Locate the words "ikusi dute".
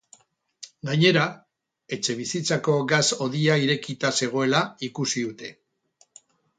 4.93-5.57